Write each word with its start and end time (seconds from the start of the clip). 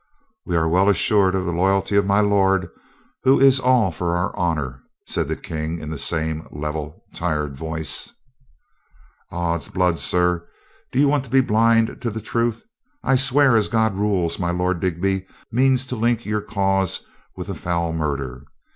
"We 0.47 0.55
are 0.55 0.67
well 0.67 0.89
assured 0.89 1.35
of 1.35 1.45
the 1.45 1.51
loyalty 1.53 1.95
of 1.95 2.07
my 2.07 2.21
lord, 2.21 2.69
who 3.21 3.39
is 3.39 3.59
all 3.59 3.91
for 3.91 4.17
our 4.17 4.35
honor," 4.35 4.81
said 5.05 5.27
the 5.27 5.35
King 5.35 5.77
in 5.77 5.91
the 5.91 5.99
same 5.99 6.47
level, 6.49 7.03
tired 7.13 7.55
voice. 7.55 8.11
356 9.29 9.29
COLONEL 9.29 9.51
GREATHEART 9.51 9.55
"Ods 9.61 9.69
blood, 9.69 9.99
sir, 10.01 10.49
do 10.91 10.99
you 10.99 11.07
want 11.07 11.23
to 11.25 11.29
be 11.29 11.41
blind 11.41 12.01
to 12.01 12.09
the 12.09 12.19
truth? 12.19 12.63
I 13.03 13.15
swear 13.15 13.55
as 13.55 13.67
God 13.67 13.93
rules, 13.93 14.39
my 14.39 14.49
Lord 14.49 14.79
Digby 14.79 15.27
means 15.51 15.85
to 15.85 15.95
link 15.95 16.25
your 16.25 16.41
cause 16.41 17.05
with 17.37 17.47
a 17.47 17.53
foul 17.53 17.93
murder. 17.93 18.45